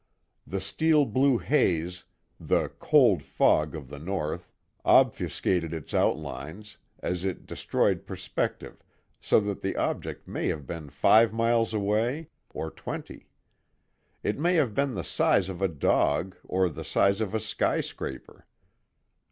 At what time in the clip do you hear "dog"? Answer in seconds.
15.67-16.35